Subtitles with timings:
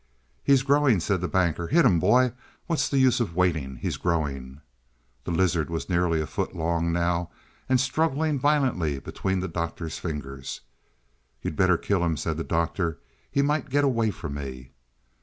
[0.43, 1.67] "He's growing," said the Banker.
[1.67, 2.33] "Hit him, boy,
[2.65, 4.61] what's the use of waiting; he's growing."
[5.25, 7.29] The lizard was nearly a foot long now,
[7.69, 10.61] and struggling violently between the Doctor's fingers.
[11.43, 12.97] "You'd better kill him," said the Doctor,
[13.29, 14.71] "he might get away from me."